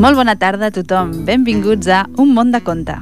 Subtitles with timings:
[0.00, 1.10] Molt bona tarda a tothom.
[1.28, 2.94] Benvinguts a Un món de conte.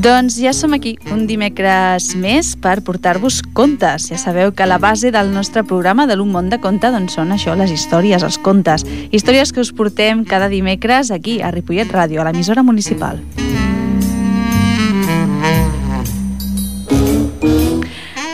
[0.00, 4.08] Doncs ja som aquí, un dimecres més, per portar-vos contes.
[4.08, 7.34] Ja sabeu que la base del nostre programa de l'Un món de conte doncs són
[7.36, 8.86] això, les històries, els contes.
[9.10, 13.20] Històries que us portem cada dimecres aquí, a Ripollet Ràdio, a l'emissora municipal.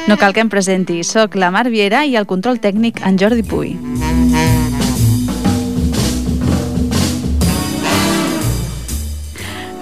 [0.09, 3.45] No cal que em presenti, sóc la Mar Viera i el control tècnic en Jordi
[3.47, 3.77] Puy.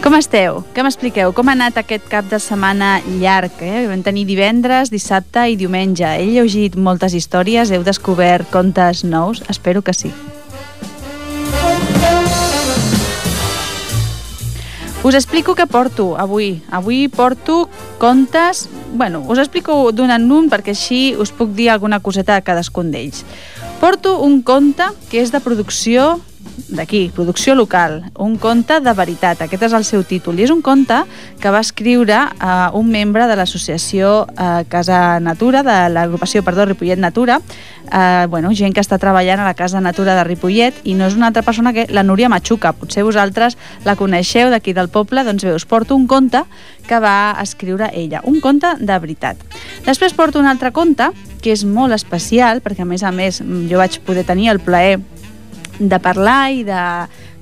[0.05, 0.61] Com esteu?
[0.75, 1.33] Què m'expliqueu?
[1.37, 3.63] Com ha anat aquest cap de setmana llarg?
[3.65, 3.87] Eh?
[3.89, 6.09] Vam tenir divendres, dissabte i diumenge.
[6.09, 9.41] He llegit moltes històries, heu descobert contes nous?
[9.49, 10.13] Espero que sí.
[15.01, 16.59] Us explico què porto avui.
[16.69, 18.67] Avui porto contes...
[18.93, 22.91] Bueno, us explico d'un en un perquè així us puc dir alguna coseta de cadascun
[22.93, 23.23] d'ells.
[23.81, 26.19] Porto un conte que és de producció
[26.71, 30.63] d'aquí, producció local, un conte de veritat, aquest és el seu títol, i és un
[30.63, 31.03] conte
[31.41, 37.01] que va escriure eh, un membre de l'associació eh, Casa Natura, de l'agrupació, perdó, Ripollet
[37.01, 37.41] Natura,
[37.91, 41.19] eh, bueno, gent que està treballant a la Casa Natura de Ripollet, i no és
[41.19, 45.45] una altra persona que la Núria Machuca, potser vosaltres la coneixeu d'aquí del poble, doncs
[45.47, 46.45] bé, us porto un conte
[46.87, 49.39] que va escriure ella, un conte de veritat.
[49.87, 53.81] Després porto un altre conte, que és molt especial, perquè a més a més jo
[53.81, 54.99] vaig poder tenir el plaer
[55.81, 56.81] de parlar i de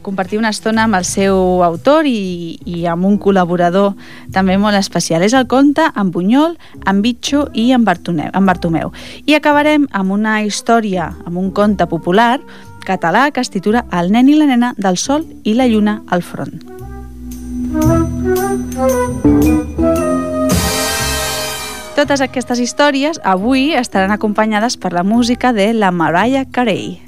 [0.02, 3.92] compartir una estona amb el seu autor i, i amb un col·laborador
[4.32, 5.24] també molt especial.
[5.26, 8.94] És el conte amb Bunyol, amb Bitxo i amb Bartomeu, amb Bartomeu.
[9.26, 12.38] I acabarem amb una història, amb un conte popular
[12.88, 16.24] català que es titula El nen i la nena del sol i la lluna al
[16.24, 16.56] front.
[21.98, 27.07] Totes aquestes històries avui estaran acompanyades per la música de la Mariah Carey.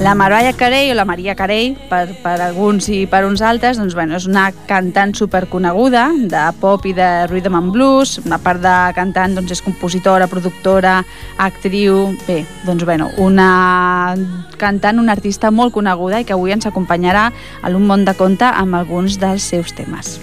[0.00, 3.92] La Mariah Carey o la Maria Carey, per, per alguns i per uns altres, doncs,
[3.94, 8.16] bueno, és una cantant superconeguda de pop i de rhythm and blues.
[8.24, 11.02] Una part de cantant doncs, és compositora, productora,
[11.36, 12.16] actriu...
[12.24, 14.16] Bé, doncs, bueno, una
[14.56, 17.28] cantant, una artista molt coneguda i que avui ens acompanyarà
[17.60, 20.16] a l'Un món de conte amb alguns dels seus temes.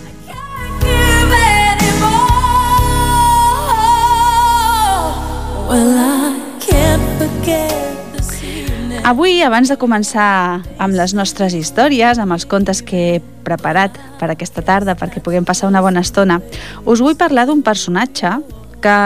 [9.08, 14.28] Avui, abans de començar amb les nostres històries, amb els contes que he preparat per
[14.34, 16.42] aquesta tarda perquè puguem passar una bona estona,
[16.84, 18.34] us vull parlar d'un personatge
[18.84, 18.98] que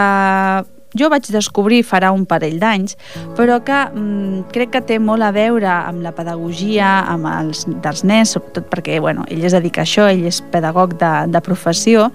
[0.98, 2.96] jo vaig descobrir farà un parell d'anys,
[3.36, 8.04] però que mm, crec que té molt a veure amb la pedagogia amb els, dels
[8.08, 12.08] nens, sobretot perquè bueno, ell es dedica a això, ell és pedagog de, de professió,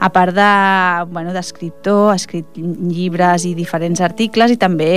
[0.00, 0.50] a part de
[1.12, 4.90] bueno, d'escriptor, ha escrit llibres i diferents articles i també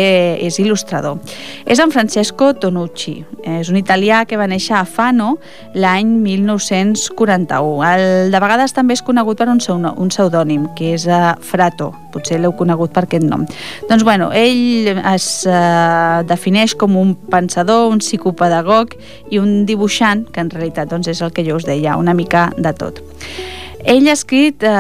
[0.43, 1.19] és il·lustrador.
[1.65, 5.37] És en Francesco Tonucci, és un italià que va néixer a Fano
[5.77, 7.83] l'any 1941.
[7.87, 12.39] El, de vegades també és conegut per un, un pseudònim, que és uh, Frato, potser
[12.41, 13.45] l'heu conegut per aquest nom.
[13.89, 18.95] Doncs bueno, ell es eh, defineix com un pensador, un psicopedagog
[19.31, 22.49] i un dibuixant, que en realitat doncs, és el que jo us deia, una mica
[22.57, 23.03] de tot.
[23.87, 24.71] Ell ha escrit eh,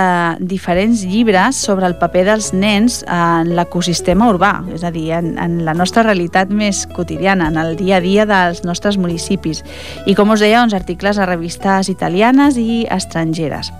[0.43, 5.61] diferents llibres sobre el paper dels nens en l'ecosistema urbà, és a dir, en, en
[5.63, 9.63] la nostra realitat més quotidiana, en el dia a dia dels nostres municipis.
[10.11, 13.71] I com us deia, uns articles a revistes italianes i estrangeres.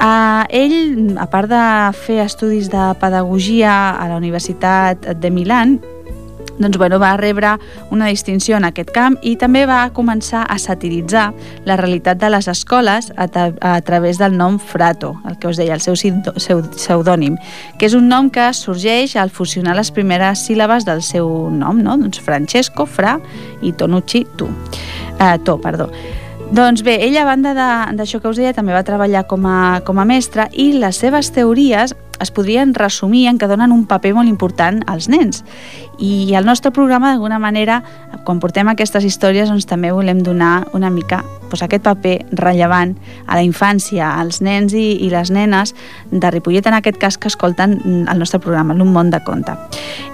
[0.00, 1.64] Uh, ell, a part de
[2.00, 5.76] fer estudis de pedagogia a la Universitat de Milan,
[6.60, 7.56] doncs, bueno, va rebre
[7.90, 11.30] una distinció en aquest camp i també va començar a satiritzar
[11.64, 15.58] la realitat de les escoles a, tra a través del nom Frato, el que us
[15.58, 17.38] deia, el seu pseudònim,
[17.78, 21.96] que és un nom que sorgeix al fusionar les primeres síl·labes del seu nom, no?
[21.96, 23.16] doncs Francesco, Fra
[23.62, 24.50] i Tonucci, tu.
[25.16, 25.90] Uh, to, perdó.
[26.50, 27.54] Doncs bé, ella, a banda
[27.94, 31.30] d'això que us deia, també va treballar com a, com a mestra i les seves
[31.32, 35.44] teories es podrien resumir en que donen un paper molt important als nens.
[35.98, 37.82] I al nostre programa, d'alguna manera,
[38.24, 42.94] quan portem aquestes històries, doncs també volem donar una mica doncs, aquest paper rellevant
[43.26, 45.74] a la infància, als nens i, i les nenes
[46.10, 49.56] de Ripollet, en aquest cas, que escolten el nostre programa, l'Un món de conte.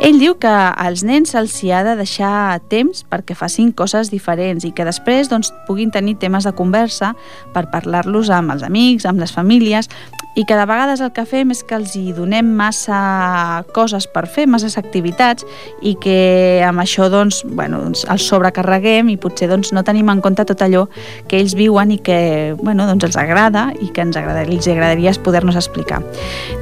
[0.00, 4.72] Ell diu que als nens se'ls ha de deixar temps perquè facin coses diferents i
[4.72, 7.14] que després doncs, puguin tenir temes de conversa
[7.54, 9.90] per parlar-los amb els amics, amb les famílies,
[10.36, 14.26] i que de vegades el que fem és que els hi donem massa coses per
[14.28, 15.46] fer, masses activitats
[15.80, 20.20] i que amb això doncs, bueno, doncs els sobrecarreguem i potser doncs, no tenim en
[20.20, 20.84] compte tot allò
[21.30, 22.18] que ells viuen i que
[22.60, 26.02] bueno, doncs els agrada i que ens agradaria, els agradaria poder-nos explicar.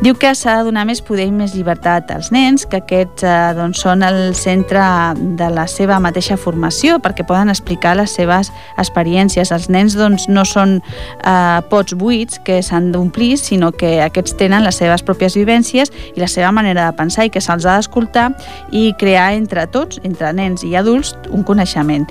[0.05, 3.35] Diu que s'ha de donar més poder i més llibertat als nens, que aquests eh,
[3.59, 4.87] doncs, són el centre
[5.19, 9.51] de la seva mateixa formació perquè poden explicar les seves experiències.
[9.51, 14.37] Els nens doncs, no són eh, pots buits que s'han d'omplir, sinó sinó que aquests
[14.37, 17.77] tenen les seves pròpies vivències i la seva manera de pensar i que se'ls ha
[17.79, 18.33] d'escoltar
[18.73, 22.05] i crear entre tots, entre nens i adults, un coneixement.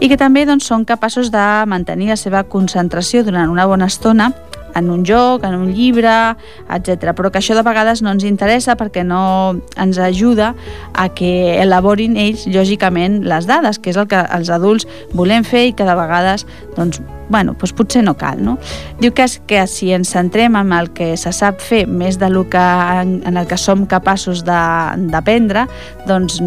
[0.00, 4.30] I que també doncs, són capaços de mantenir la seva concentració durant una bona estona
[4.76, 6.14] en un joc, en un llibre,
[6.70, 7.12] etc.
[7.16, 10.54] Però que això de vegades no ens interessa perquè no ens ajuda
[10.94, 15.68] a que elaborin ells, lògicament, les dades, que és el que els adults volem fer
[15.70, 16.46] i que de vegades,
[16.76, 17.00] doncs,
[17.30, 18.56] bueno, doncs potser no cal, no?
[19.00, 22.46] Diu que, que si ens centrem en el que se sap fer més de lo
[22.50, 22.66] que,
[23.02, 25.66] en, en el que som capaços d'aprendre,
[26.08, 26.40] doncs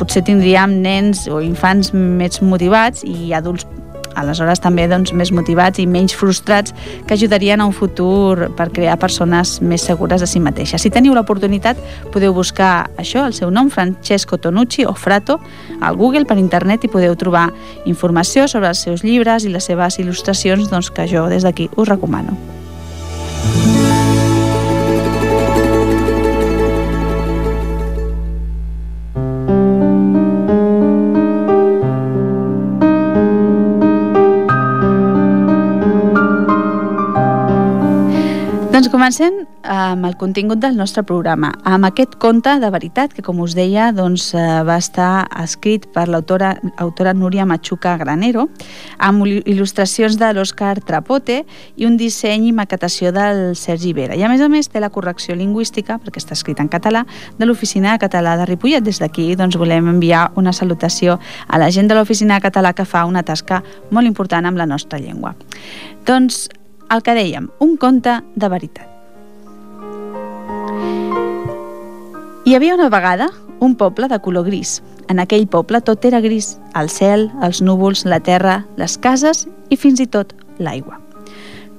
[0.00, 3.66] potser tindríem nens o infants més motivats i adults
[4.16, 6.74] aleshores també doncs, més motivats i menys frustrats
[7.06, 10.82] que ajudarien a un futur per crear persones més segures de si mateixes.
[10.82, 11.78] Si teniu l'oportunitat,
[12.12, 15.38] podeu buscar això, el seu nom, Francesco Tonucci o Frato,
[15.80, 17.50] al Google per internet i podeu trobar
[17.86, 21.88] informació sobre els seus llibres i les seves il·lustracions doncs, que jo des d'aquí us
[21.88, 22.63] recomano.
[38.84, 43.38] Doncs comencem amb el contingut del nostre programa, amb aquest conte de veritat que, com
[43.40, 48.50] us deia, doncs, eh, va estar escrit per l'autora autora Núria Machuca Granero,
[48.98, 51.38] amb il·lustracions de l'Òscar Trapote
[51.80, 54.18] i un disseny i maquetació del Sergi Vera.
[54.20, 57.06] I a més a més té la correcció lingüística, perquè està escrit en català,
[57.38, 58.84] de l'Oficina de Català de Ripollet.
[58.84, 61.16] Des d'aquí doncs, volem enviar una salutació
[61.48, 64.68] a la gent de l'Oficina de Català que fa una tasca molt important amb la
[64.68, 65.32] nostra llengua.
[66.04, 66.50] Doncs
[66.90, 68.90] el que dèiem, un conte de veritat.
[72.44, 73.30] Hi havia una vegada
[73.64, 74.82] un poble de color gris.
[75.08, 79.76] En aquell poble tot era gris, el cel, els núvols, la terra, les cases i
[79.80, 81.00] fins i tot l'aigua.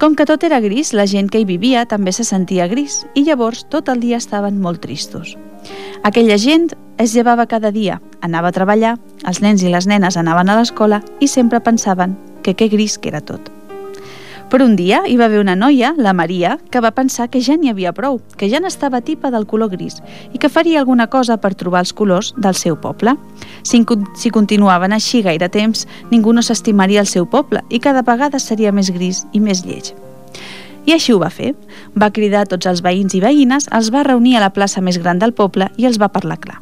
[0.02, 3.24] Com que tot era gris, la gent que hi vivia també se sentia gris i
[3.24, 5.38] llavors tot el dia estaven molt tristos.
[6.04, 10.52] Aquella gent es llevava cada dia, anava a treballar, els nens i les nenes anaven
[10.52, 13.55] a l'escola i sempre pensaven que que gris que era tot.
[14.50, 17.56] Per un dia hi va haver una noia, la Maria, que va pensar que ja
[17.58, 19.98] n'hi havia prou, que ja n'estava tipa del color gris
[20.34, 23.16] i que faria alguna cosa per trobar els colors del seu poble.
[23.64, 23.82] Si,
[24.16, 28.72] si continuaven així gaire temps, ningú no s'estimaria el seu poble i cada vegada seria
[28.72, 29.96] més gris i més lleig.
[30.86, 31.56] I així ho va fer.
[31.98, 35.18] Va cridar tots els veïns i veïnes, els va reunir a la plaça més gran
[35.18, 36.62] del poble i els va parlar clar.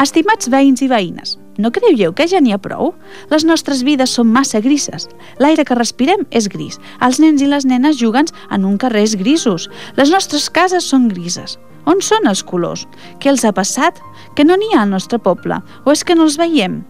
[0.00, 2.92] Estimats veïns i veïnes, no creieu que ja n'hi ha prou?
[3.30, 5.08] Les nostres vides són massa grises.
[5.38, 6.80] L'aire que respirem és gris.
[7.00, 9.68] Els nens i les nenes juguen en un carrer grisos.
[9.96, 11.58] Les nostres cases són grises.
[11.86, 12.86] On són els colors?
[13.18, 13.98] Què els ha passat?
[14.36, 15.58] Que no n'hi ha al nostre poble?
[15.84, 16.82] O és que no els veiem?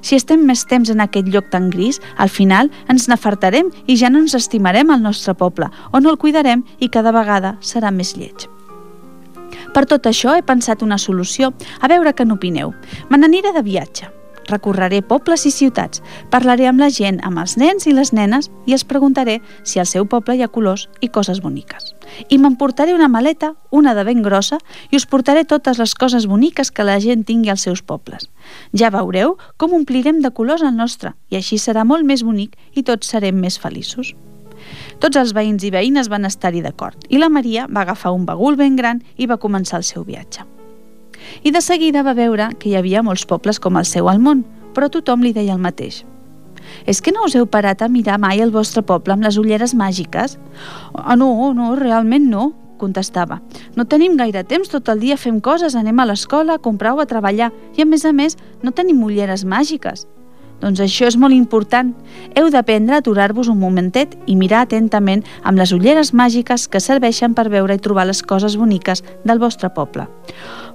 [0.00, 4.10] Si estem més temps en aquest lloc tan gris, al final ens n'afartarem i ja
[4.12, 8.14] no ens estimarem al nostre poble, o no el cuidarem i cada vegada serà més
[8.16, 8.46] lleig.
[9.74, 12.72] Per tot això he pensat una solució, a veure què n'opineu.
[13.10, 14.17] Me n'aniré de viatge.
[14.48, 16.00] Recorreré pobles i ciutats,
[16.32, 19.88] parlaré amb la gent, amb els nens i les nenes i els preguntaré si al
[19.90, 21.92] seu poble hi ha colors i coses boniques.
[22.32, 24.58] I m'emportaré una maleta, una de ben grossa,
[24.90, 28.30] i us portaré totes les coses boniques que la gent tingui als seus pobles.
[28.72, 32.82] Ja veureu com omplirem de colors el nostre i així serà molt més bonic i
[32.82, 34.14] tots serem més feliços.
[34.98, 38.56] Tots els veïns i veïnes van estar-hi d'acord i la Maria va agafar un bagul
[38.56, 40.57] ben gran i va començar el seu viatge.
[41.42, 44.44] I de seguida va veure que hi havia molts pobles com el seu al món,
[44.74, 46.04] però tothom li deia el mateix.
[46.86, 49.74] És que no us heu parat a mirar mai el vostre poble amb les ulleres
[49.74, 50.38] màgiques?
[50.94, 53.40] Ah, no, no, realment no, contestava.
[53.76, 57.02] No tenim gaire temps, tot el dia fem coses, anem a l'escola, a comprar o
[57.02, 60.06] a treballar, i a més a més no tenim ulleres màgiques.
[60.58, 61.92] Doncs això és molt important.
[62.34, 67.34] Heu d'aprendre a aturar-vos un momentet i mirar atentament amb les ulleres màgiques que serveixen
[67.34, 70.08] per veure i trobar les coses boniques del vostre poble.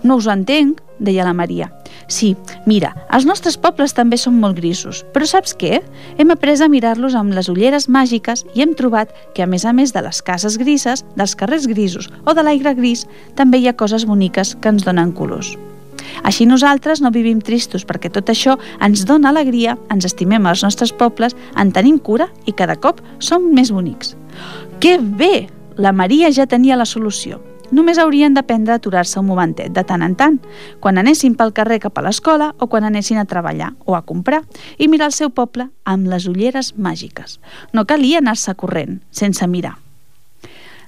[0.04, 1.70] No us entenc, deia la Maria.
[2.12, 2.34] Sí,
[2.68, 5.80] mira, els nostres pobles també són molt grisos, però saps què?
[6.20, 9.74] Hem après a mirar-los amb les ulleres màgiques i hem trobat que, a més a
[9.74, 13.08] més de les cases grises, dels carrers grisos o de l'aire gris,
[13.40, 15.56] també hi ha coses boniques que ens donen colors.
[16.28, 20.92] Així nosaltres no vivim tristos perquè tot això ens dona alegria, ens estimem els nostres
[20.92, 24.18] pobles, en tenim cura i cada cop som més bonics.
[24.84, 25.48] Que bé!
[25.78, 27.40] la Maria ja tenia la solució.
[27.74, 30.36] Només haurien d'aprendre a aturar-se un momentet, de tant en tant,
[30.80, 34.44] quan anessin pel carrer cap a l'escola o quan anessin a treballar o a comprar,
[34.78, 37.40] i mirar el seu poble amb les ulleres màgiques.
[37.74, 39.80] No calia anar-se corrent, sense mirar.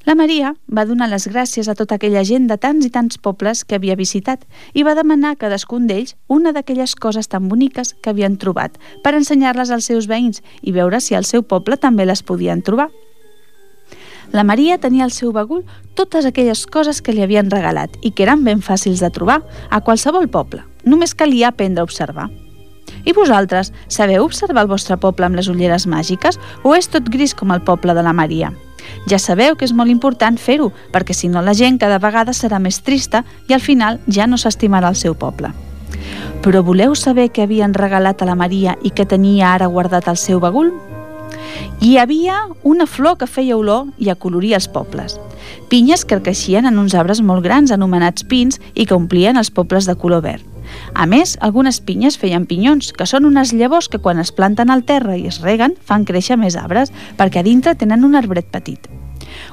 [0.06, 3.64] La Maria va donar les gràcies a tota aquella gent de tants i tants pobles
[3.66, 4.44] que havia visitat
[4.78, 9.16] i va demanar a cadascun d'ells una d'aquelles coses tan boniques que havien trobat per
[9.18, 12.92] ensenyar-les als seus veïns i veure si al seu poble també les podien trobar.
[14.36, 15.62] La Maria tenia al seu bagul
[15.96, 19.38] totes aquelles coses que li havien regalat i que eren ben fàcils de trobar
[19.72, 20.66] a qualsevol poble.
[20.84, 22.26] Només calia aprendre a observar.
[23.08, 26.36] I vosaltres, sabeu observar el vostre poble amb les ulleres màgiques
[26.68, 28.50] o és tot gris com el poble de la Maria?
[29.08, 32.60] Ja sabeu que és molt important fer-ho, perquè si no la gent cada vegada serà
[32.60, 35.54] més trista i al final ja no s'estimarà el seu poble.
[36.44, 40.20] Però voleu saber què havien regalat a la Maria i que tenia ara guardat al
[40.20, 40.74] seu bagul?
[41.86, 45.20] Hi havia una flor que feia olor i acoloria els pobles.
[45.70, 49.86] Pinyes que creixien en uns arbres molt grans anomenats pins i que omplien els pobles
[49.86, 50.44] de color verd.
[50.94, 54.82] A més, algunes pinyes feien pinyons, que són unes llavors que quan es planten al
[54.88, 58.90] terra i es reguen fan créixer més arbres, perquè a dintre tenen un arbret petit.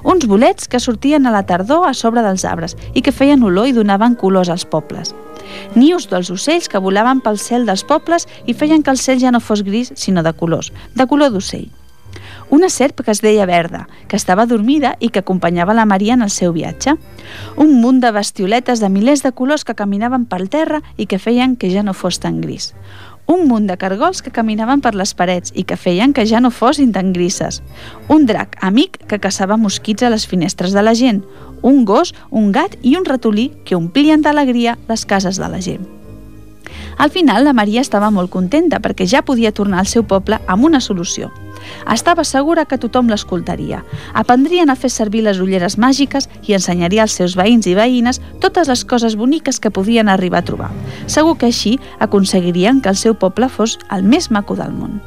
[0.07, 3.69] Uns bolets que sortien a la tardor a sobre dels arbres i que feien olor
[3.69, 5.13] i donaven colors als pobles.
[5.75, 9.35] Nius dels ocells que volaven pel cel dels pobles i feien que el cel ja
[9.35, 11.69] no fos gris, sinó de colors, de color d'ocell
[12.53, 16.21] una serp que es deia Verda, que estava dormida i que acompanyava la Maria en
[16.21, 16.93] el seu viatge.
[17.57, 21.57] Un munt de bestioletes de milers de colors que caminaven per terra i que feien
[21.57, 22.75] que ja no fos tan gris.
[23.25, 26.51] Un munt de cargols que caminaven per les parets i que feien que ja no
[26.53, 27.63] fossin tan grises.
[28.13, 31.23] Un drac amic que caçava mosquits a les finestres de la gent.
[31.63, 35.89] Un gos, un gat i un ratolí que omplien d'alegria les cases de la gent.
[36.99, 40.69] Al final, la Maria estava molt contenta perquè ja podia tornar al seu poble amb
[40.69, 41.33] una solució.
[41.93, 43.83] Estava segura que tothom l'escoltaria.
[44.15, 48.69] Aprendrien a fer servir les ulleres màgiques i ensenyaria als seus veïns i veïnes totes
[48.69, 50.71] les coses boniques que podien arribar a trobar.
[51.07, 55.01] Segur que així aconseguirien que el seu poble fos el més maco del món.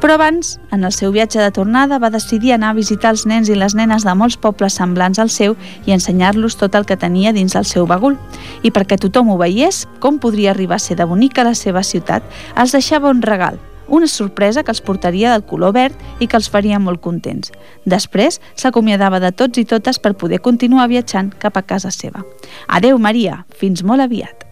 [0.00, 3.48] Però abans, en el seu viatge de tornada, va decidir anar a visitar els nens
[3.48, 5.56] i les nenes de molts pobles semblants al seu
[5.86, 8.18] i ensenyar-los tot el que tenia dins el seu bagul.
[8.62, 12.28] I perquè tothom ho veiés, com podria arribar a ser de bonica la seva ciutat,
[12.56, 13.56] els deixava un regal,
[13.88, 17.52] una sorpresa que els portaria del color verd i que els faria molt contents.
[17.84, 22.24] Després s'acomiadava de tots i totes per poder continuar viatjant cap a casa seva.
[22.66, 24.46] Adeu, Maria, fins molt aviat.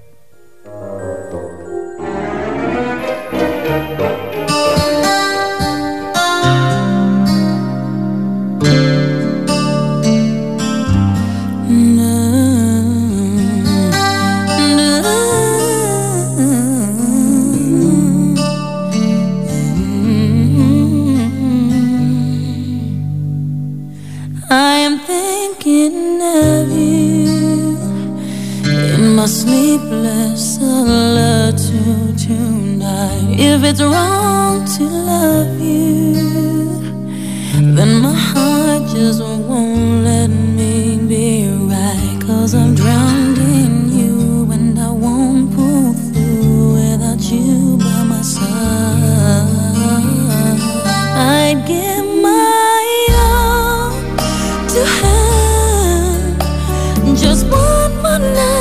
[29.24, 33.36] My sleepless solitude tonight.
[33.38, 36.14] If it's wrong to love you,
[37.74, 42.20] then my heart just won't let me be right.
[42.26, 47.63] Cause I'm drowned in you, and I won't pull through without you
[58.14, 58.53] tonight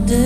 [0.00, 0.21] the.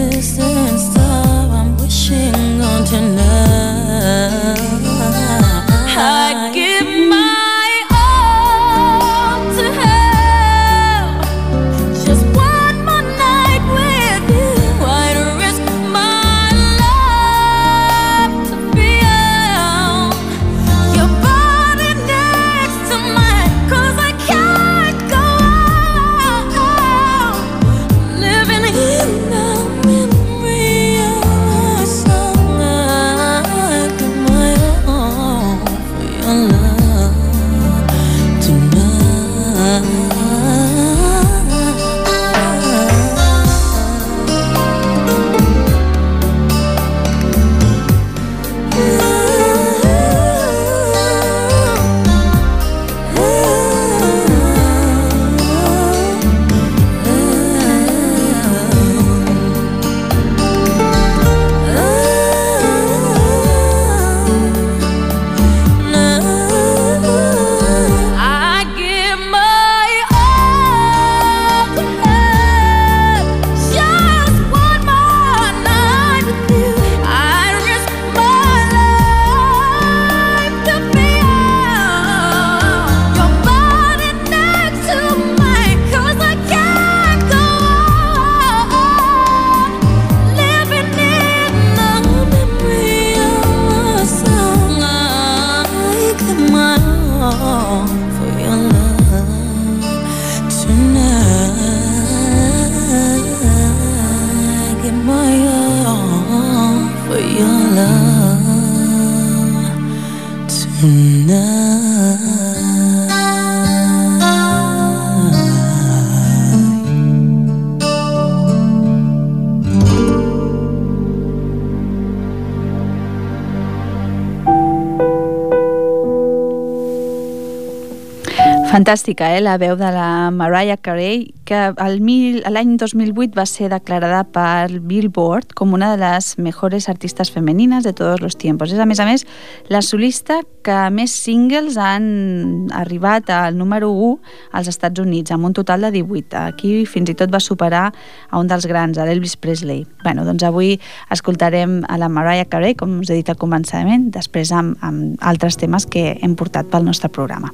[128.87, 129.40] Fantàstica, eh?
[129.43, 135.75] la veu de la Mariah Carey, que l'any 2008 va ser declarada per Billboard com
[135.75, 138.71] una de les mejores artistes femenines de tots els tiempos.
[138.71, 139.26] És, a més a més,
[139.75, 145.59] la solista que més singles han arribat al número 1 als Estats Units, amb un
[145.59, 146.38] total de 18.
[146.45, 149.83] Aquí fins i tot va superar a un dels grans, a l'Elvis Presley.
[150.07, 150.76] Bueno, doncs avui
[151.11, 155.59] escoltarem a la Mariah Carey, com us he dit al començament, després amb, amb altres
[155.59, 157.50] temes que hem portat pel nostre programa.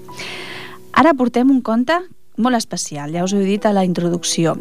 [0.92, 1.96] Ara portem un conte
[2.36, 4.56] molt especial, ja us ho he dit a la introducció.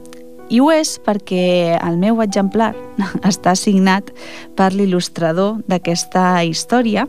[0.51, 2.73] I ho és perquè el meu exemplar
[3.31, 4.09] està signat
[4.59, 7.05] per l'il·lustrador d'aquesta història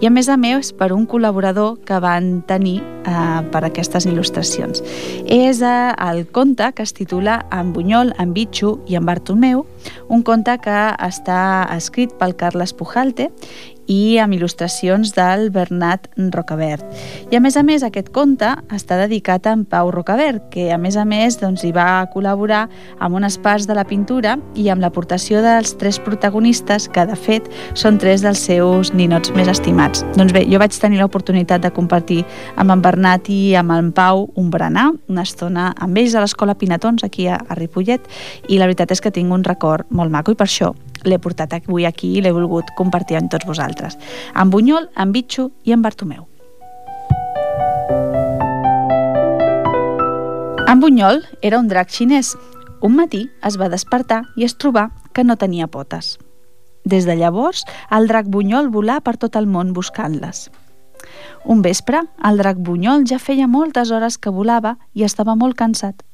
[0.00, 4.80] i a més a més per un col·laborador que van tenir eh, per aquestes il·lustracions.
[5.26, 9.66] És eh, el conte que es titula En Bunyol, en Bitxo i en Bartomeu,
[10.08, 11.40] un conte que està
[11.76, 13.28] escrit pel Carles Pujalte
[13.88, 16.84] i amb il·lustracions del Bernat Rocabert.
[17.32, 20.78] I a més a més aquest conte està dedicat a en Pau Rocabert, que a
[20.78, 22.66] més a més doncs, hi va col·laborar
[23.00, 27.48] amb unes parts de la pintura i amb l'aportació dels tres protagonistes, que de fet
[27.74, 30.04] són tres dels seus ninots més estimats.
[30.16, 32.20] Doncs bé, jo vaig tenir l'oportunitat de compartir
[32.56, 36.58] amb en Bernat i amb en Pau un berenar, una estona amb ells a l'escola
[36.58, 38.04] Pinatons, aquí a, Ripollet,
[38.48, 41.54] i la veritat és que tinc un record molt maco i per això l'he portat
[41.54, 43.98] avui aquí i l'he volgut compartir amb tots vosaltres.
[44.34, 46.26] Amb Bunyol, amb Bitxo i amb Bartomeu.
[50.68, 52.34] En Bunyol era un drac xinès.
[52.84, 56.18] Un matí es va despertar i es trobà que no tenia potes.
[56.84, 60.48] Des de llavors, el drac Bunyol volà per tot el món buscant-les.
[61.44, 66.04] Un vespre, el drac Bunyol ja feia moltes hores que volava i estava molt cansat.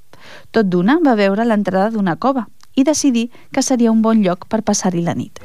[0.55, 4.63] Tot d'una va veure l'entrada d'una cova i decidí que seria un bon lloc per
[4.63, 5.41] passar-hi la nit.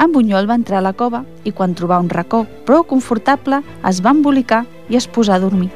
[0.00, 4.00] En Bunyol va entrar a la cova i quan trobà un racó prou confortable es
[4.04, 5.70] va embolicar i es posà a dormir.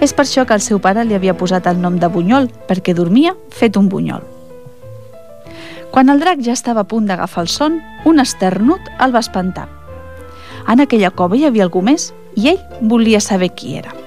[0.00, 2.94] És per això que el seu pare li havia posat el nom de Bunyol, perquè
[2.94, 4.22] dormia fet un bunyol.
[5.90, 9.68] Quan el drac ja estava a punt d'agafar el son, un esternut el va espantar.
[10.68, 14.03] En aquella cova hi havia algú més i ell volia saber qui era.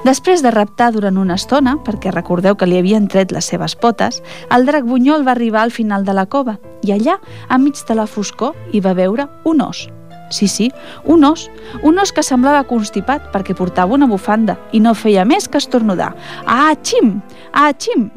[0.00, 4.22] Després de raptar durant una estona, perquè recordeu que li havien tret les seves potes,
[4.48, 7.18] el drac bunyol va arribar al final de la cova i allà,
[7.52, 9.90] enmig de la foscor, hi va veure un os.
[10.30, 10.70] Sí, sí,
[11.04, 11.50] un os.
[11.82, 16.14] Un os que semblava constipat perquè portava una bufanda i no feia més que estornudar.
[16.46, 17.18] Ah, xim!
[17.52, 18.08] Ah, xim!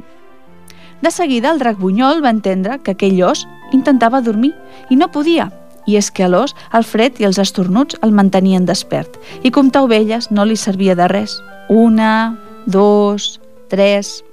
[1.02, 3.44] De seguida el drac bunyol va entendre que aquell os
[3.76, 4.54] intentava dormir
[4.90, 5.50] i no podia,
[5.86, 9.84] i és que a l'os el fred i els estornuts el mantenien despert i comptar
[9.84, 11.42] ovelles no li servia de res.
[11.74, 14.24] Una, dos, tres...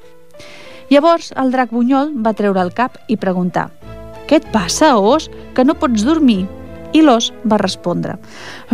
[0.90, 3.70] Llavors el drac bunyol va treure el cap i preguntar
[4.28, 6.42] «Què et passa, os, que no pots dormir?»
[6.92, 8.18] I l'os va respondre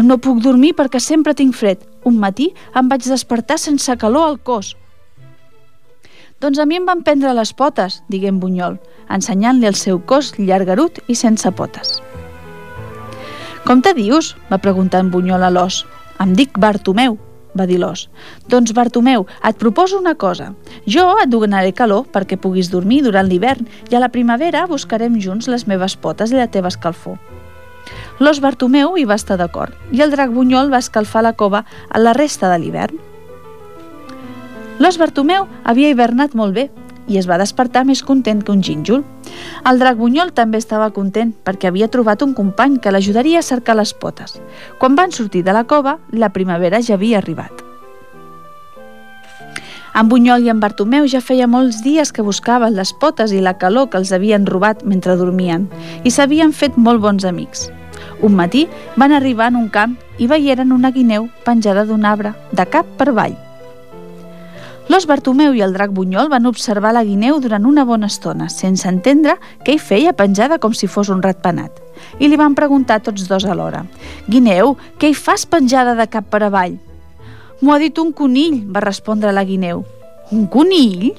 [0.02, 1.84] «No puc dormir perquè sempre tinc fred.
[2.08, 4.72] Un matí em vaig despertar sense calor al cos».
[6.42, 10.32] «Doncs a mi em van prendre les potes», digué en Bunyol, ensenyant-li el seu cos
[10.40, 12.00] llargarut i sense potes.
[13.62, 15.84] «Com te dius?», va preguntar en Bunyol a l'os.
[16.18, 17.20] «Em dic Bartomeu»,
[17.58, 18.06] va dir l'os.
[18.48, 20.52] Doncs Bartomeu, et proposo una cosa.
[20.86, 25.48] Jo et donaré calor perquè puguis dormir durant l'hivern i a la primavera buscarem junts
[25.48, 27.18] les meves potes i la teva escalfor.
[28.18, 32.00] L'os Bartomeu hi va estar d'acord i el drac Bunyol va escalfar la cova a
[32.00, 32.96] la resta de l'hivern.
[34.78, 36.68] L'os Bartomeu havia hivernat molt bé
[37.08, 39.04] i es va despertar més content que un gínjol.
[39.68, 43.76] El drac Bunyol també estava content perquè havia trobat un company que l'ajudaria a cercar
[43.78, 44.40] les potes.
[44.80, 47.66] Quan van sortir de la cova, la primavera ja havia arribat.
[49.96, 53.54] En Bunyol i en Bartomeu ja feia molts dies que buscaven les potes i la
[53.56, 55.70] calor que els havien robat mentre dormien
[56.04, 57.70] i s'havien fet molt bons amics.
[58.20, 58.66] Un matí
[58.96, 63.08] van arribar en un camp i veieren una guineu penjada d'un arbre, de cap per
[63.14, 63.45] avall.
[64.86, 68.86] L'os Bartomeu i el drac Bunyol van observar la guineu durant una bona estona, sense
[68.86, 69.34] entendre
[69.66, 71.80] què hi feia penjada com si fos un ratpenat.
[72.22, 73.82] I li van preguntar tots dos alhora.
[74.30, 76.76] «Guineu, què hi fas penjada de cap per avall?»
[77.60, 79.82] «M'ho ha dit un conill», va respondre la guineu.
[80.30, 81.16] «Un conill?»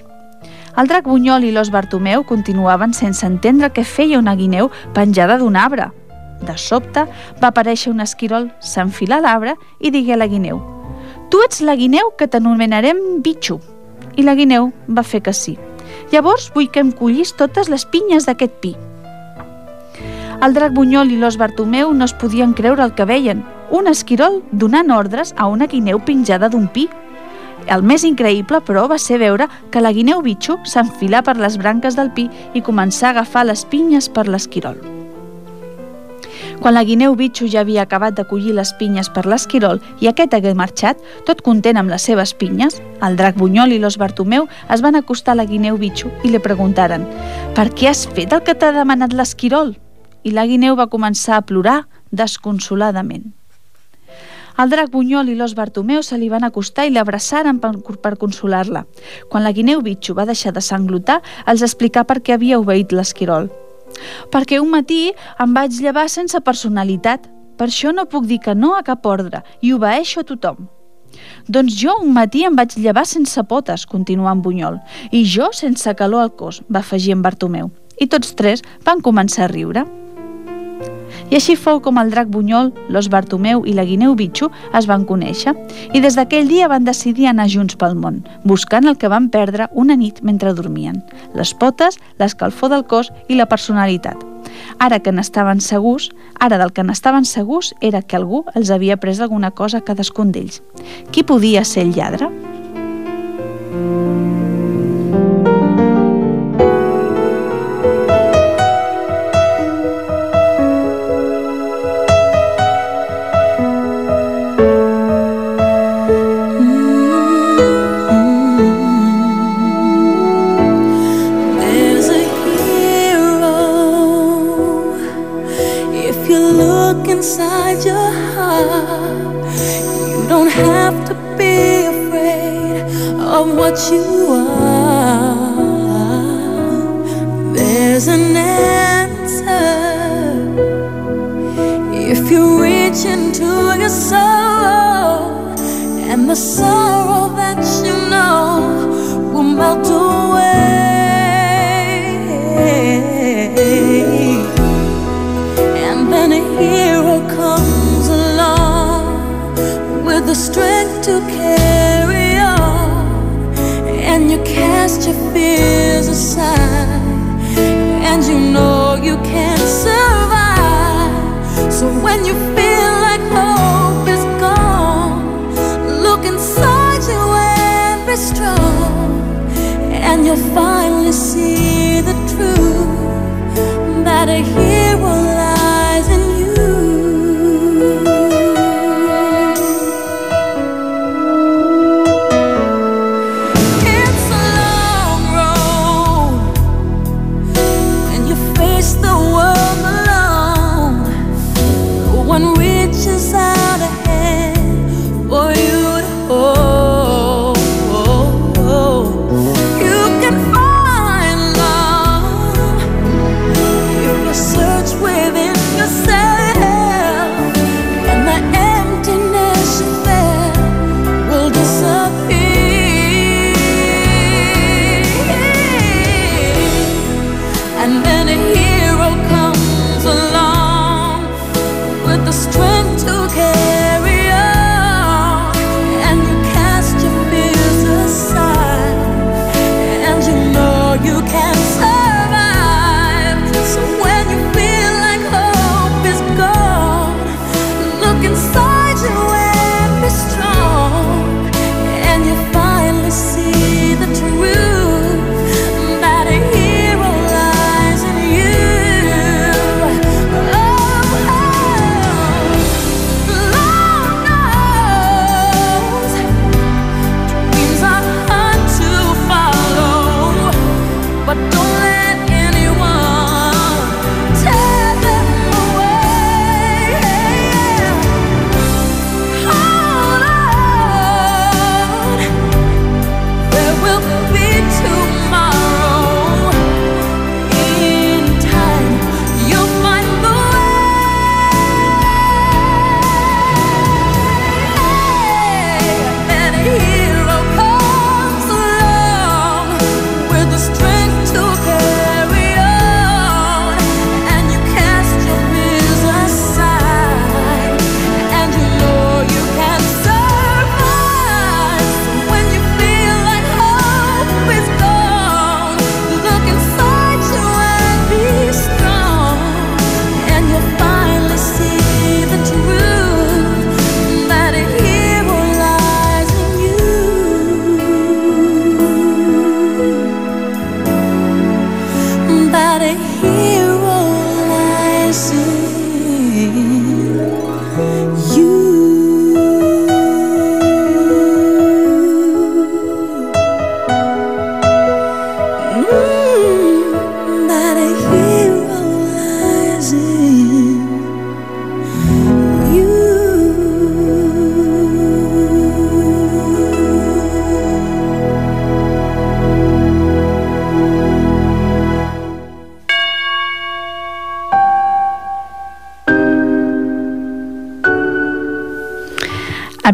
[0.78, 5.60] El drac Bunyol i l'os Bartomeu continuaven sense entendre què feia una guineu penjada d'un
[5.60, 5.92] arbre.
[6.40, 7.04] De sobte
[7.42, 10.77] va aparèixer un esquirol, s'enfilà l'arbre i digué a la guineu
[11.30, 13.58] Tu ets la guineu que t'anomenarem bitxo.
[14.16, 15.58] I la guineu va fer que sí.
[16.14, 18.72] Llavors vull que em collis totes les pinyes d'aquest pi.
[20.46, 23.44] El drac Bunyol i l'os Bartomeu no es podien creure el que veien
[23.76, 26.88] un esquirol donant ordres a una guineu pinjada d'un pi.
[27.68, 32.00] El més increïble, però, va ser veure que la guineu bitxo s'enfilà per les branques
[32.00, 34.97] del pi i començar a agafar les pinyes per l'esquirol.
[36.58, 40.34] Quan la guineu bitxo ja havia acabat de collir les pinyes per l'esquirol i aquest
[40.34, 44.82] hagué marxat, tot content amb les seves pinyes, el drac Bunyol i l'os Bartomeu es
[44.82, 47.06] van acostar a la guineu bitxo i li preguntaren
[47.54, 49.76] «Per què has fet el que t'ha demanat l'esquirol?»
[50.26, 53.30] I la guineu va començar a plorar desconsoladament.
[54.58, 58.88] El drac Bunyol i l'os Bartomeu se li van acostar i l'abraçaren per, per consolar-la.
[59.30, 63.52] Quan la guineu bitxo va deixar de sanglotar, els explicà per què havia obeït l'esquirol.
[64.32, 68.76] Perquè un matí em vaig llevar sense personalitat, per això no puc dir que no
[68.78, 70.68] a cap ordre i obeeixo a tothom.
[71.48, 74.80] Doncs jo un matí em vaig llevar sense potes, continuà en Bunyol,
[75.12, 77.72] i jo sense calor al cos, va afegir en Bartomeu.
[77.98, 79.86] I tots tres van començar a riure.
[81.30, 85.06] I així fou com el drac Bunyol, l'os Bartomeu i la guineu Bitxo es van
[85.10, 85.54] conèixer
[85.94, 89.70] i des d'aquell dia van decidir anar junts pel món, buscant el que van perdre
[89.74, 91.04] una nit mentre dormien,
[91.36, 94.24] les potes, l'escalfor del cos i la personalitat.
[94.80, 99.22] Ara que n'estaven segurs, ara del que n'estaven segurs era que algú els havia pres
[99.22, 100.62] alguna cosa a cadascun d'ells.
[101.12, 102.32] Qui podia ser el lladre?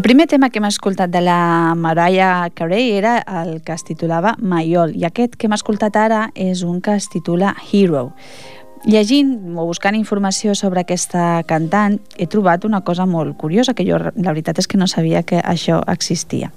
[0.04, 4.92] Primer tema que hem escoltat de la Mariah Carey era el que es titulava Mayol
[5.00, 8.10] i aquest que hem escoltat ara és un que es titula Hero.
[8.84, 13.96] Llegint o buscant informació sobre aquesta cantant he trobat una cosa molt curiosa que jo
[13.96, 16.52] la veritat és que no sabia que això existia.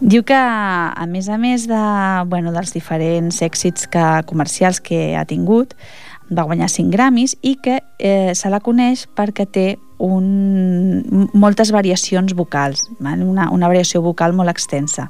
[0.00, 1.84] Diu que, a més a més de,
[2.26, 5.78] bueno, dels diferents èxits que, comercials que ha tingut,
[6.26, 12.34] va guanyar 5 Grammys i que eh, se la coneix perquè té un, moltes variacions
[12.34, 15.08] vocals, una, una variació vocal molt extensa,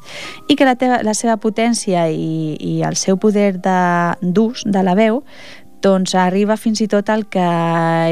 [0.48, 4.84] i que la, teva, la seva potència i, i el seu poder d'ús de, de
[4.84, 5.22] la veu
[5.84, 7.44] doncs arriba fins i tot al que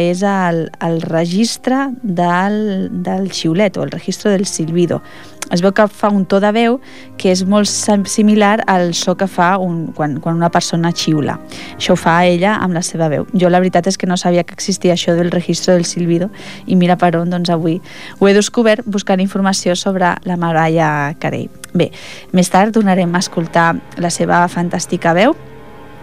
[0.05, 5.01] és el, el registre del, del xiulet o el registre del silbido.
[5.53, 6.79] Es veu que fa un to de veu
[7.21, 11.39] que és molt similar al so que fa un, quan, quan una persona xiula.
[11.77, 13.27] Això ho fa ella amb la seva veu.
[13.37, 16.31] Jo la veritat és que no sabia que existia això del registre del silbido
[16.67, 17.81] i mira per on, doncs avui
[18.19, 21.49] ho he descobert buscant informació sobre la Mariah Carey.
[21.73, 21.89] Bé,
[22.33, 25.37] més tard donarem a escoltar la seva fantàstica veu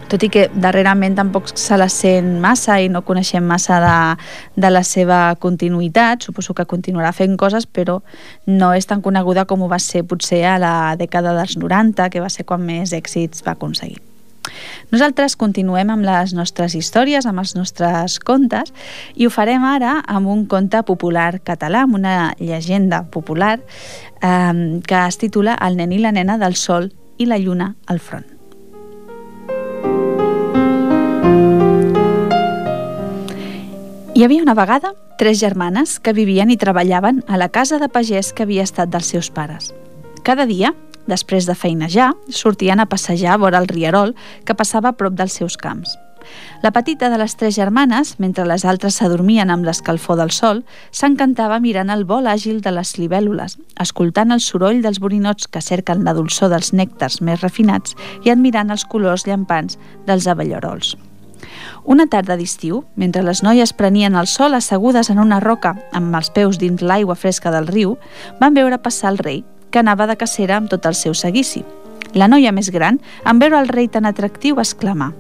[0.09, 3.95] tot i que darrerament tampoc se la sent massa i no coneixem massa de,
[4.59, 7.99] de la seva continuïtat, suposo que continuarà fent coses, però
[8.49, 12.23] no és tan coneguda com ho va ser potser a la dècada dels 90, que
[12.23, 13.99] va ser quan més èxits va aconseguir.
[14.89, 18.73] Nosaltres continuem amb les nostres històries, amb els nostres contes,
[19.13, 25.05] i ho farem ara amb un conte popular català, amb una llegenda popular eh, que
[25.05, 28.38] es titula El nen i la nena del sol i la lluna al front.
[34.19, 38.33] Hi havia una vegada tres germanes que vivien i treballaven a la casa de pagès
[38.35, 39.69] que havia estat dels seus pares.
[40.27, 40.73] Cada dia,
[41.07, 44.11] després de feinejar, sortien a passejar vora el rierol
[44.43, 45.95] que passava a prop dels seus camps.
[46.59, 51.61] La petita de les tres germanes, mentre les altres s'adormien amb l'escalfor del sol, s'encantava
[51.63, 56.17] mirant el vol àgil de les libèl·lules, escoltant el soroll dels borinots que cerquen la
[56.17, 57.95] dolçor dels nèctars més refinats
[58.27, 59.79] i admirant els colors llampants
[60.11, 60.97] dels avellerols.
[61.83, 66.29] Una tarda d'estiu, mentre les noies prenien el sol assegudes en una roca amb els
[66.35, 67.97] peus dins l'aigua fresca del riu,
[68.39, 71.63] van veure passar el rei, que anava de cacera amb tot el seu seguici.
[72.17, 75.11] La noia més gran, en veure el rei tan atractiu, va exclamar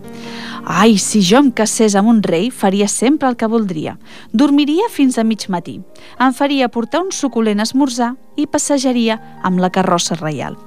[0.65, 3.97] «Ai, si jo em casés amb un rei, faria sempre el que voldria.
[4.33, 5.79] Dormiria fins a mig matí.
[6.19, 10.57] Em faria portar un suculent esmorzar i passejaria amb la carrossa reial».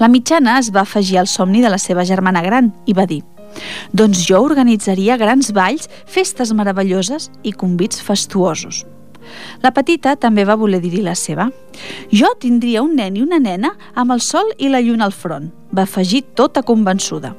[0.00, 3.20] La mitjana es va afegir al somni de la seva germana gran i va dir
[3.92, 8.84] doncs jo organitzaria grans balls, festes meravelloses i convits fastuosos.
[9.62, 11.50] La petita també va voler dir-hi la seva.
[12.10, 15.50] Jo tindria un nen i una nena amb el sol i la lluna al front,
[15.70, 17.34] va afegir tota convençuda.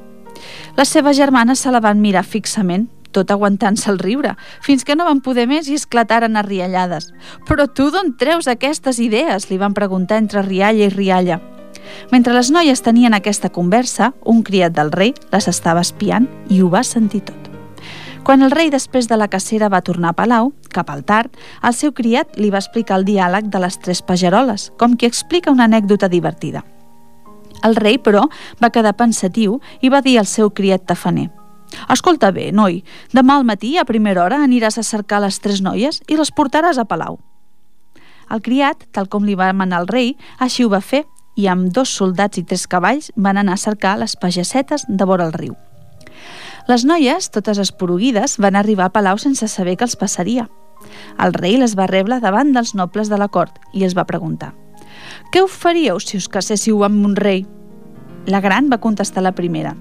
[0.76, 5.04] Les seves germanes se la van mirar fixament, tot aguantant-se el riure, fins que no
[5.04, 7.10] van poder més i esclataren a riallades.
[7.48, 9.50] Però tu d'on treus aquestes idees?
[9.50, 11.40] li van preguntar entre rialla i rialla.
[12.10, 16.70] Mentre les noies tenien aquesta conversa, un criat del rei les estava espiant i ho
[16.72, 17.50] va sentir tot.
[18.22, 21.34] Quan el rei després de la cacera va tornar a Palau, cap al tard,
[21.66, 25.50] el seu criat li va explicar el diàleg de les tres pageroles, com qui explica
[25.50, 26.62] una anècdota divertida.
[27.66, 28.28] El rei, però,
[28.62, 31.30] va quedar pensatiu i va dir al seu criat tafaner
[31.88, 32.82] «Escolta bé, noi,
[33.16, 36.78] demà al matí a primera hora aniràs a cercar les tres noies i les portaràs
[36.78, 37.18] a Palau».
[38.32, 41.04] El criat, tal com li va manar el rei, així ho va fer
[41.36, 45.26] i amb dos soldats i tres cavalls van anar a cercar les pagessetes de vora
[45.26, 45.56] el riu.
[46.68, 50.46] Les noies, totes esporuguides, van arribar a Palau sense saber què els passaria.
[51.18, 54.52] El rei les va rebre davant dels nobles de la cort i els va preguntar
[55.32, 57.46] «Què ho faríeu si us caséssiu amb un rei?»
[58.26, 59.74] La gran va contestar la primera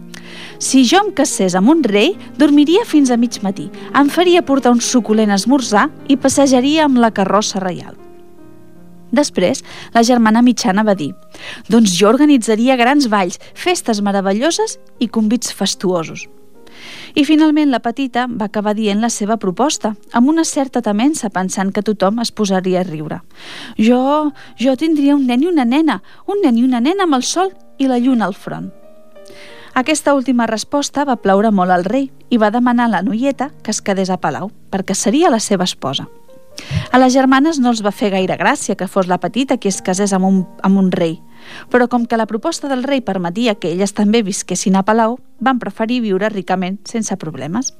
[0.57, 4.73] «Si jo em casés amb un rei, dormiria fins a mig matí, em faria portar
[4.73, 8.00] un suculent esmorzar i passejaria amb la carrossa reial.
[9.11, 11.11] Després, la germana mitjana va dir
[11.69, 16.27] «Doncs jo organitzaria grans balls, festes meravelloses i convits fastuosos».
[17.13, 21.71] I finalment la petita va acabar dient la seva proposta, amb una certa temença pensant
[21.75, 23.21] que tothom es posaria a riure.
[23.77, 27.27] Jo, jo tindria un nen i una nena, un nen i una nena amb el
[27.27, 28.71] sol i la lluna al front.
[29.73, 33.71] Aquesta última resposta va plaure molt al rei i va demanar a la noieta que
[33.71, 36.09] es quedés a Palau, perquè seria la seva esposa.
[36.91, 39.81] A les germanes no els va fer gaire gràcia que fos la petita qui es
[39.81, 41.19] casés amb un, amb un rei.
[41.71, 45.59] Però com que la proposta del rei permetia que elles també visquessin a Palau, van
[45.59, 47.73] preferir viure ricament sense problemes.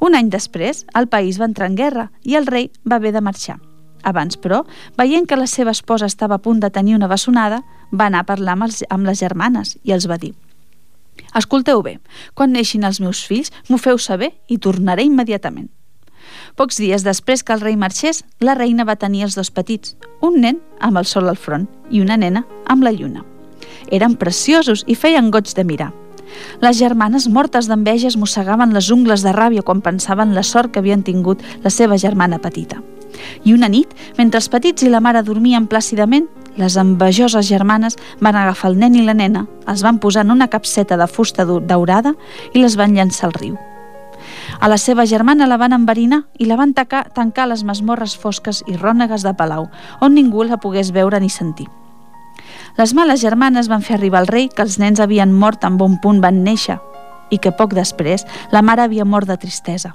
[0.00, 3.22] Un any després, el país va entrar en guerra i el rei va haver de
[3.22, 3.58] marxar.
[4.02, 4.62] Abans, però,
[4.96, 8.28] veient que la seva esposa estava a punt de tenir una bessonada, va anar a
[8.28, 10.34] parlar amb, els, amb les germanes i els va dir
[11.36, 11.98] Escolteu bé,
[12.34, 15.68] quan neixin els meus fills, m'ho feu saber i tornaré immediatament.
[16.58, 19.94] Pocs dies després que el rei marxés, la reina va tenir els dos petits,
[20.26, 23.22] un nen amb el sol al front i una nena amb la lluna.
[23.94, 25.92] Eren preciosos i feien goig de mirar.
[26.60, 30.82] Les germanes mortes d'enveja es mossegaven les ungles de ràbia quan pensaven la sort que
[30.82, 32.82] havien tingut la seva germana petita.
[33.46, 36.26] I una nit, mentre els petits i la mare dormien plàcidament,
[36.58, 40.50] les envejoses germanes van agafar el nen i la nena, els van posar en una
[40.50, 42.16] capseta de fusta daurada
[42.52, 43.58] i les van llançar al riu.
[44.60, 48.62] A la seva germana la van enverinar i la van tacar, tancar les masmorres fosques
[48.66, 49.68] i rònegues de Palau,
[50.00, 51.68] on ningú la pogués veure ni sentir.
[52.78, 55.98] Les males germanes van fer arribar al rei que els nens havien mort en bon
[56.02, 56.78] punt van néixer
[57.30, 59.92] i que poc després la mare havia mort de tristesa.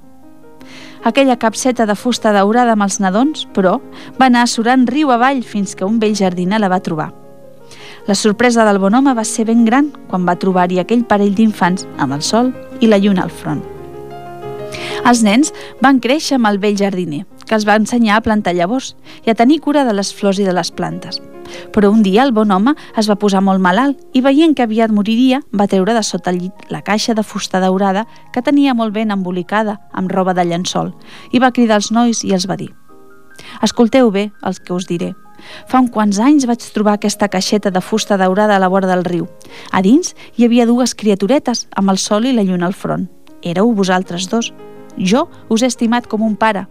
[1.03, 3.79] Aquella capseta de fusta daurada amb els nadons, però,
[4.19, 7.11] va anar surant riu avall fins que un vell jardiner la va trobar.
[8.07, 11.87] La sorpresa del bon home va ser ben gran quan va trobar-hi aquell parell d'infants
[11.97, 13.72] amb el sol i la lluna al front.
[15.03, 18.93] Els nens van créixer amb el vell jardiner, que els va ensenyar a plantar llavors
[19.25, 21.21] i a tenir cura de les flors i de les plantes.
[21.75, 24.93] Però un dia el bon home es va posar molt malalt i veient que aviat
[24.95, 28.95] moriria, va treure de sota el llit la caixa de fusta daurada que tenia molt
[28.95, 30.93] ben embolicada amb roba de llençol
[31.31, 32.71] i va cridar als nois i els va dir
[33.65, 35.13] Escolteu bé els que us diré.
[35.67, 39.03] Fa uns quants anys vaig trobar aquesta caixeta de fusta daurada a la vora del
[39.03, 39.27] riu.
[39.71, 43.09] A dins hi havia dues criaturetes amb el sol i la lluna al front.
[43.43, 44.53] Éreu vosaltres dos.
[44.97, 46.67] Jo us he estimat com un pare.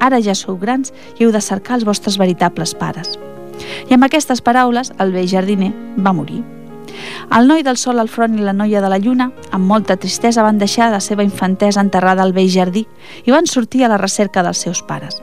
[0.00, 3.18] Ara ja sou grans i heu de cercar els vostres veritables pares.
[3.88, 6.42] I amb aquestes paraules, el vell jardiner va morir.
[7.34, 10.44] El noi del sol al front i la noia de la lluna, amb molta tristesa,
[10.46, 12.84] van deixar la seva infantesa enterrada al vell jardí
[13.24, 15.20] i van sortir a la recerca dels seus pares.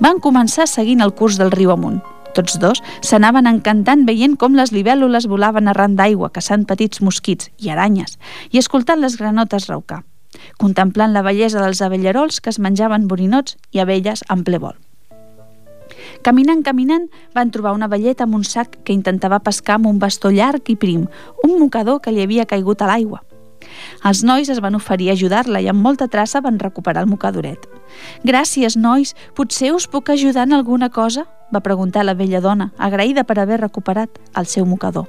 [0.00, 2.02] Van començar seguint el curs del riu amunt.
[2.36, 7.72] Tots dos s'anaven encantant veient com les libèl·lules volaven arran d'aigua, caçant petits mosquits i
[7.72, 8.18] aranyes,
[8.52, 10.02] i escoltant les granotes raucar,
[10.58, 14.76] contemplant la bellesa dels abellarols que es menjaven borinots i abelles en ple vol.
[16.22, 20.32] Caminant, caminant, van trobar una velleta amb un sac que intentava pescar amb un bastó
[20.34, 21.06] llarg i prim,
[21.44, 23.22] un mocador que li havia caigut a l'aigua.
[24.06, 27.66] Els nois es van oferir a ajudar-la i amb molta traça van recuperar el mocadoret.
[28.24, 29.14] Gràcies, nois.
[29.34, 31.26] Potser us puc ajudar en alguna cosa?
[31.54, 35.06] va preguntar la vella dona, agraïda per haver recuperat el seu mocador.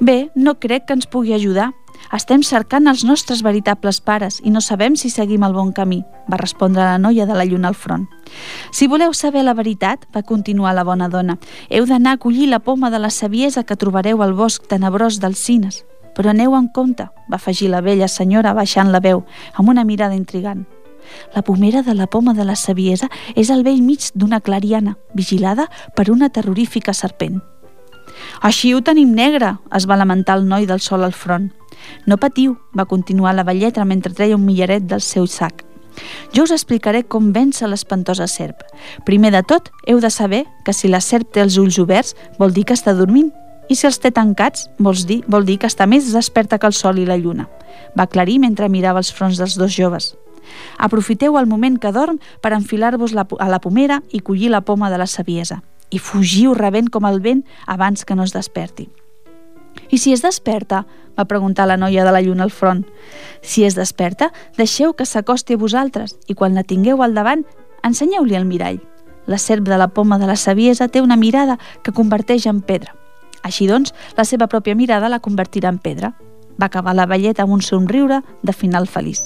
[0.00, 1.70] Bé, no crec que ens pugui ajudar,
[2.16, 6.40] estem cercant els nostres veritables pares i no sabem si seguim el bon camí, va
[6.40, 8.06] respondre la noia de la lluna al front.
[8.72, 11.38] Si voleu saber la veritat, va continuar la bona dona,
[11.68, 15.38] heu d'anar a collir la poma de la saviesa que trobareu al bosc tenebrós dels
[15.38, 15.84] cines.
[16.16, 19.24] Però aneu en compte, va afegir la vella senyora baixant la veu,
[19.54, 20.66] amb una mirada intrigant.
[21.34, 25.68] La pomera de la poma de la saviesa és al vell mig d'una clariana, vigilada
[25.94, 27.40] per una terrorífica serpent.
[28.40, 31.50] Així ho tenim negre, es va lamentar el noi del sol al front.
[32.06, 35.64] No patiu, va continuar la velletra mentre treia un millaret del seu sac.
[36.34, 38.62] Jo us explicaré com vèncer l'espantosa serp.
[39.06, 42.54] Primer de tot, heu de saber que si la serp té els ulls oberts, vol
[42.54, 43.32] dir que està dormint,
[43.68, 46.76] i si els té tancats, vols dir, vol dir que està més desperta que el
[46.76, 47.48] sol i la lluna.
[47.98, 50.14] Va aclarir mentre mirava els fronts dels dos joves.
[50.78, 54.98] Aprofiteu el moment que dorm per enfilar-vos a la pomera i collir la poma de
[54.98, 55.62] la saviesa.
[55.90, 58.88] I fugiu rebent com el vent abans que no es desperti.
[59.90, 60.86] I si es desperta?
[61.18, 62.84] va preguntar la noia de la lluna al front.
[63.42, 67.42] Si es desperta, deixeu que s'acosti a vosaltres i quan la tingueu al davant,
[67.82, 68.78] ensenyeu-li el mirall.
[69.26, 72.94] La serp de la poma de la saviesa té una mirada que converteix en pedra.
[73.42, 76.14] Així doncs, la seva pròpia mirada la convertirà en pedra.
[76.58, 79.22] Va acabar la velleta amb un somriure de final feliç.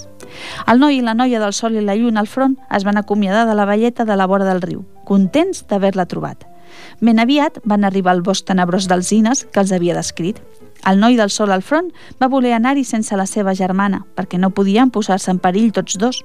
[0.66, 3.46] El noi i la noia del sol i la lluna al front es van acomiadar
[3.48, 6.51] de la velleta de la vora del riu, contents d'haver-la trobat.
[7.00, 10.40] Ben aviat van arribar al bosc tenebrós d'alzines que els havia descrit.
[10.84, 14.50] El noi del sol al front va voler anar-hi sense la seva germana, perquè no
[14.50, 16.22] podien posar-se en perill tots dos.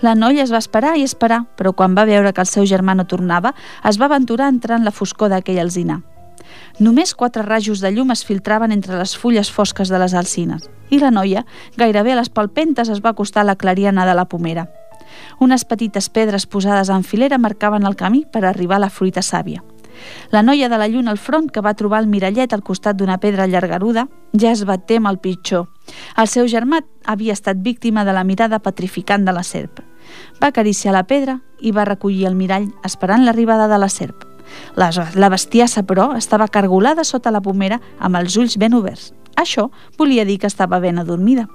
[0.00, 2.94] La noia es va esperar i esperar, però quan va veure que el seu germà
[2.94, 6.00] no tornava, es va aventurar a entrar en la foscor d'aquell alzina.
[6.78, 10.98] Només quatre rajos de llum es filtraven entre les fulles fosques de les alcines, i
[10.98, 11.44] la noia,
[11.76, 14.68] gairebé a les palpentes, es va acostar a la clariana de la pomera.
[15.40, 19.62] Unes petites pedres posades en filera marcaven el camí per arribar a la fruita sàvia.
[20.30, 23.18] La noia de la lluna al front, que va trobar el mirallet al costat d'una
[23.18, 25.68] pedra llargaruda, ja es va témer el pitjor.
[26.16, 29.80] El seu germà havia estat víctima de la mirada petrificant de la serp.
[30.42, 34.26] Va acariciar la pedra i va recollir el mirall esperant l'arribada de la serp.
[34.74, 39.12] La, la bestiassa, però, estava cargolada sota la pomera amb els ulls ben oberts.
[39.36, 41.46] Això volia dir que estava ben adormida.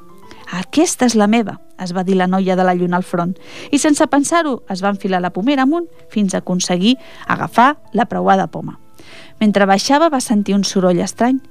[0.56, 3.36] Aquesta és la meva, es va dir la noia de la lluna al front,
[3.72, 6.96] i sense pensar-ho es va enfilar la pomera amunt fins a aconseguir
[7.28, 8.80] agafar la preuada poma.
[9.40, 11.42] Mentre baixava va sentir un soroll estrany.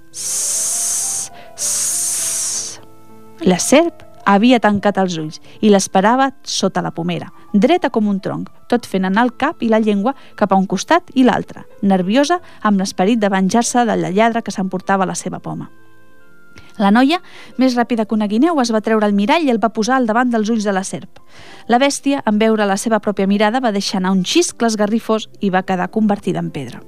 [3.45, 8.49] La serp havia tancat els ulls i l'esperava sota la pomera, dreta com un tronc,
[8.73, 12.41] tot fent anar el cap i la llengua cap a un costat i l'altre, nerviosa
[12.63, 15.69] amb l'esperit de venjar-se de la lladra que s'emportava la seva poma.
[16.79, 17.21] La noia,
[17.57, 20.09] més ràpida que una guineu, es va treure el mirall i el va posar al
[20.11, 21.21] davant dels ulls de la serp.
[21.71, 25.53] La bèstia, en veure la seva pròpia mirada, va deixar anar un xiscle esgarrifós i
[25.55, 26.83] va quedar convertida en pedra.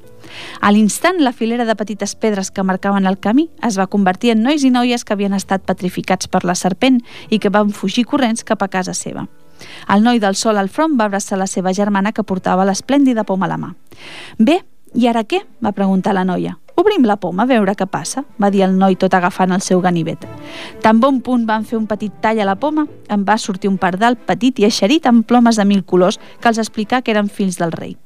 [0.60, 4.42] A l'instant, la filera de petites pedres que marcaven el camí es va convertir en
[4.42, 6.98] nois i noies que havien estat petrificats per la serpent
[7.30, 9.28] i que van fugir corrents cap a casa seva.
[9.88, 13.46] El noi del sol al front va abraçar la seva germana que portava l'esplèndida poma
[13.46, 13.74] a la mà.
[14.38, 14.60] Bé,
[14.94, 15.44] i ara què?
[15.62, 16.58] va preguntar la noia.
[16.76, 19.80] Obrim la poma a veure què passa, va dir el noi tot agafant el seu
[19.80, 20.26] ganivet.
[20.84, 23.78] Tan bon punt van fer un petit tall a la poma, em va sortir un
[23.80, 27.56] pardal petit i eixerit amb plomes de mil colors que els explicà que eren fills
[27.56, 27.96] del rei.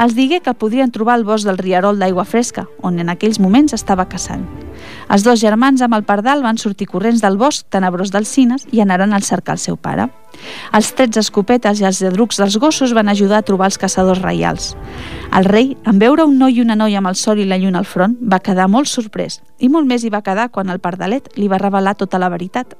[0.00, 3.74] Els digué que podrien trobar el bosc del Riarol d'aigua fresca, on en aquells moments
[3.76, 4.46] estava caçant.
[5.12, 8.80] Els dos germans amb el pardal van sortir corrents del bosc tenebrós dels cines i
[8.80, 10.08] anaren al cercar el seu pare.
[10.72, 14.74] Els trets escopetes i els lladrucs dels gossos van ajudar a trobar els caçadors reials.
[15.36, 17.82] El rei, en veure un noi i una noia amb el sol i la lluna
[17.82, 21.28] al front, va quedar molt sorprès i molt més hi va quedar quan el pardalet
[21.36, 22.76] li va revelar tota la veritat.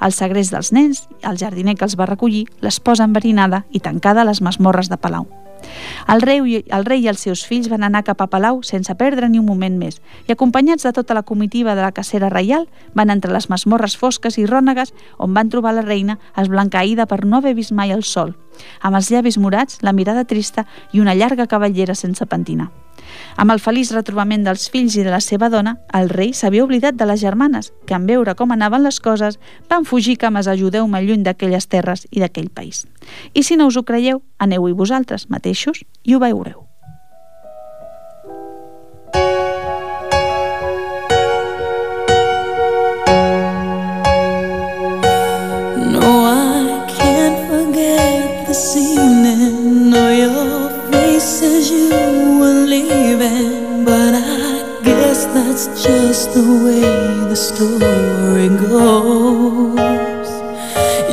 [0.00, 4.30] El segrest dels nens, el jardiner que els va recollir, l'esposa enverinada i tancada a
[4.30, 5.28] les masmorres de Palau.
[6.08, 9.28] El rei, el rei i els seus fills van anar cap a Palau sense perdre
[9.28, 13.10] ni un moment més i acompanyats de tota la comitiva de la cacera reial van
[13.10, 17.54] entre les masmorres fosques i rònegues on van trobar la reina esblancaïda per no haver
[17.58, 18.36] vist mai el sol,
[18.80, 22.70] amb els llavis morats, la mirada trista i una llarga cavallera sense pentinar.
[23.36, 26.96] Amb el feliç retrobament dels fills i de la seva dona, el rei s'havia oblidat
[26.96, 29.40] de les germanes, que en veure com anaven les coses
[29.70, 32.86] van fugir cames ajudeu-me lluny d'aquelles terres i d'aquell país.
[33.34, 36.66] I si no us ho creieu, aneu-hi vosaltres mateixos i ho veureu.
[45.92, 50.65] No, I can't forget this evening or your
[51.16, 51.88] as you
[52.38, 53.84] were leaving.
[53.84, 56.82] But I guess that's just the way
[57.30, 60.28] the story goes.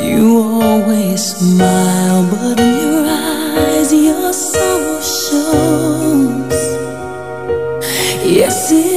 [0.03, 6.59] You always smile, but in your eyes your sorrow shows.
[8.25, 8.92] Yes, it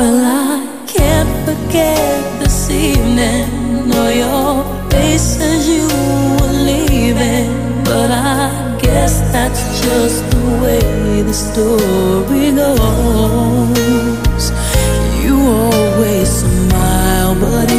[0.00, 5.84] Well, I can't forget this evening or your face as you
[6.40, 7.84] were leaving.
[7.84, 14.44] But I guess that's just the way the story goes.
[15.22, 17.70] You always smile, but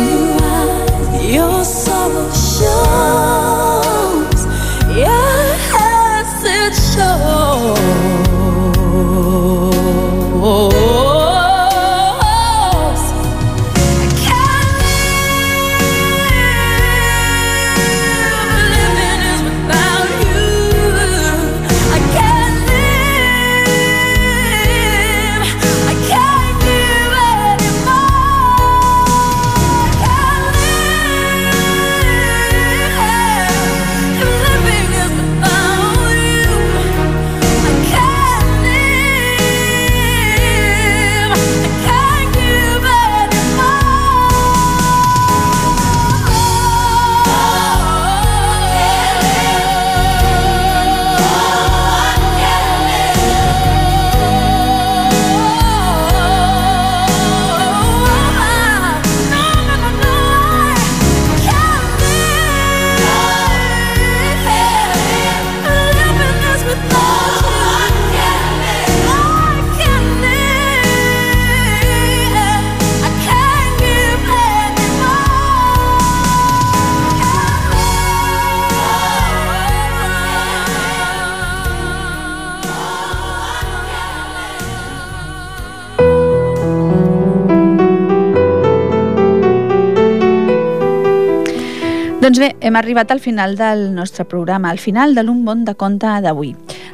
[92.21, 95.73] Doncs bé, hem arribat al final del nostre programa, al final de l'Un Bon de
[95.73, 96.51] Conte d'avui.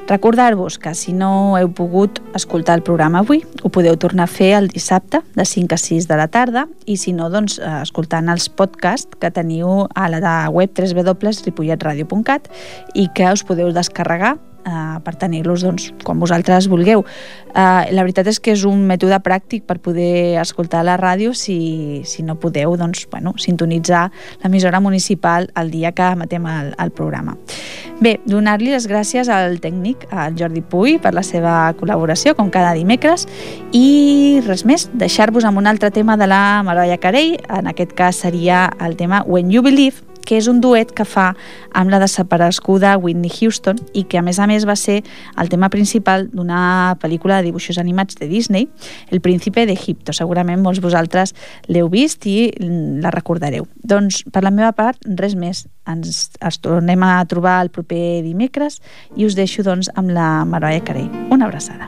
[0.08, 4.54] Recordar-vos que si no heu pogut escoltar el programa avui, ho podeu tornar a fer
[4.56, 8.32] el dissabte de 5 a 6 de la tarda i si no, doncs, eh, escoltant
[8.32, 12.48] els podcasts que teniu a la web www.ripolletradio.cat
[12.96, 17.06] i que us podeu descarregar eh, per tenir-los doncs, quan vosaltres vulgueu.
[17.56, 22.04] Eh, la veritat és que és un mètode pràctic per poder escoltar la ràdio si,
[22.06, 24.08] si no podeu doncs, bueno, sintonitzar
[24.44, 27.38] l'emissora municipal el dia que emetem el, el programa.
[27.98, 32.76] Bé, donar-li les gràcies al tècnic, al Jordi Puy, per la seva col·laboració, com cada
[32.78, 33.26] dimecres,
[33.74, 38.22] i res més, deixar-vos amb un altre tema de la Mariah Carey, en aquest cas
[38.22, 41.30] seria el tema When You Believe, que és un duet que fa
[41.72, 45.00] amb la desapareguda Whitney Houston i que a més a més va ser
[45.40, 48.68] el tema principal d'una pel·lícula de dibuixos animats de Disney,
[49.10, 50.14] El príncipe d'Egipto.
[50.14, 51.34] Segurament molts vosaltres
[51.72, 53.68] l'heu vist i la recordareu.
[53.84, 55.66] Doncs per la meva part, res més.
[55.88, 58.82] Ens, ens tornem a trobar el proper dimecres
[59.16, 61.08] i us deixo doncs amb la Mariah Carey.
[61.32, 61.88] Una abraçada.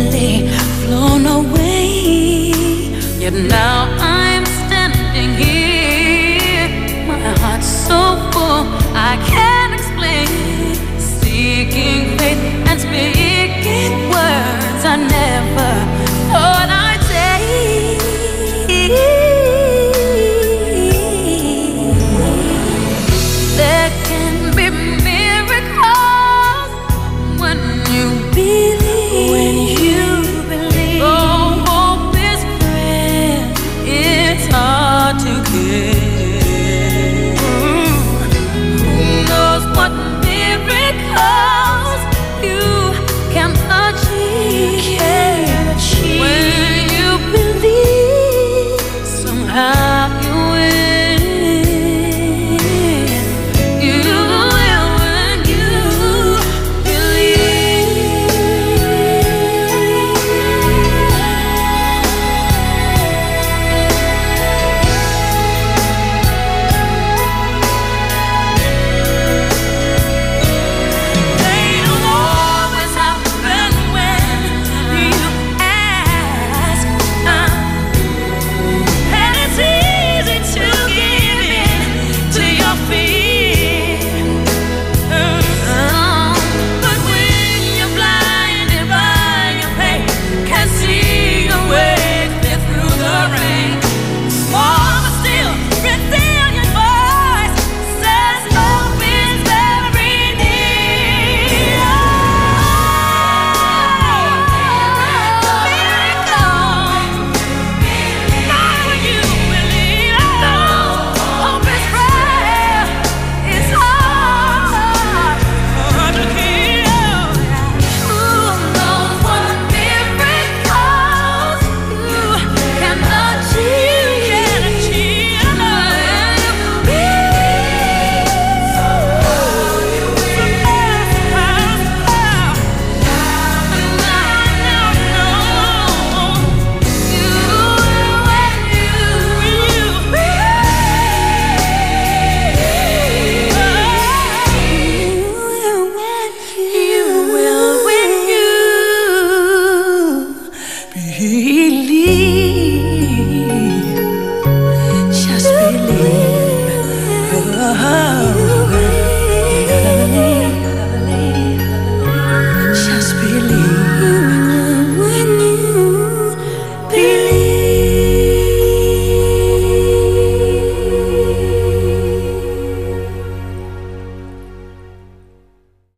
[0.00, 0.48] Swiftly
[0.84, 2.52] flown away.
[3.18, 4.09] Yet now I'm